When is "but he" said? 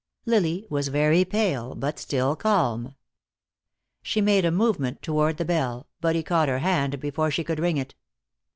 5.99-6.23